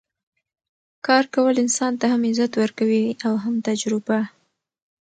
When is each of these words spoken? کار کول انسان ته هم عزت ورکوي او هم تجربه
کار 1.05 1.23
کول 1.33 1.55
انسان 1.63 1.93
ته 1.99 2.05
هم 2.13 2.21
عزت 2.29 2.51
ورکوي 2.61 3.03
او 3.27 3.33
هم 3.43 3.55
تجربه 3.67 4.19